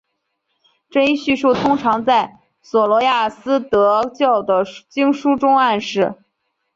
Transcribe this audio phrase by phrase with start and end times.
[0.89, 6.15] 这一叙述通常在琐罗亚斯德教的经书中暗示。